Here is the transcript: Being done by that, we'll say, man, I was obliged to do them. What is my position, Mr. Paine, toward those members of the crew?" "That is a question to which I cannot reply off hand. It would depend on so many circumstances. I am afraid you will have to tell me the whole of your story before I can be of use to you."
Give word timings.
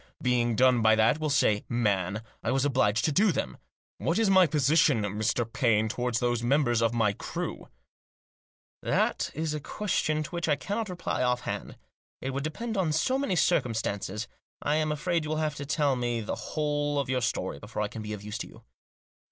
Being 0.19 0.55
done 0.55 0.81
by 0.81 0.95
that, 0.95 1.19
we'll 1.19 1.29
say, 1.29 1.63
man, 1.69 2.23
I 2.41 2.49
was 2.49 2.65
obliged 2.65 3.05
to 3.05 3.11
do 3.11 3.31
them. 3.31 3.59
What 3.99 4.17
is 4.17 4.31
my 4.31 4.47
position, 4.47 5.03
Mr. 5.03 5.45
Paine, 5.45 5.89
toward 5.89 6.15
those 6.15 6.41
members 6.41 6.81
of 6.81 6.93
the 6.93 7.13
crew?" 7.19 7.67
"That 8.81 9.29
is 9.35 9.53
a 9.53 9.59
question 9.59 10.23
to 10.23 10.31
which 10.31 10.49
I 10.49 10.55
cannot 10.55 10.89
reply 10.89 11.21
off 11.21 11.41
hand. 11.41 11.77
It 12.19 12.31
would 12.31 12.43
depend 12.43 12.77
on 12.77 12.91
so 12.91 13.19
many 13.19 13.35
circumstances. 13.35 14.27
I 14.59 14.77
am 14.77 14.91
afraid 14.91 15.23
you 15.23 15.29
will 15.29 15.37
have 15.37 15.53
to 15.53 15.67
tell 15.67 15.95
me 15.95 16.19
the 16.21 16.33
whole 16.33 16.97
of 16.97 17.07
your 17.07 17.21
story 17.21 17.59
before 17.59 17.83
I 17.83 17.87
can 17.87 18.01
be 18.01 18.13
of 18.13 18.23
use 18.23 18.39
to 18.39 18.47
you." 18.47 18.63